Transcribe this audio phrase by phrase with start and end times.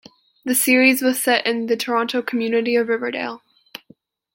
[0.45, 3.43] The series was set in the Toronto community of Riverdale.